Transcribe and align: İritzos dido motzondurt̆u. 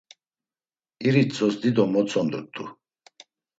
İritzos 1.07 1.55
dido 1.61 1.83
motzondurt̆u. 1.93 2.63